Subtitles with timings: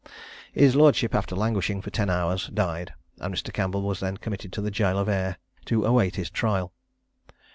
[0.51, 3.53] His lordship, after languishing for ten hours, died; and Mr.
[3.53, 6.73] Campbell was then committed to the jail of Ayr to await his trial.